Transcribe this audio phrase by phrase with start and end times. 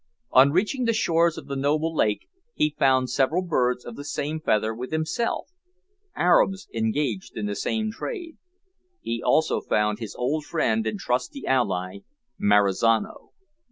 [0.31, 4.39] On reaching the shores of the noble lake, he found several birds of the same
[4.39, 5.49] feather with himself
[6.15, 8.37] Arabs engaged in the same trade.
[9.01, 11.99] He also found his old friend and trusty ally,
[12.39, 13.29] Marizano.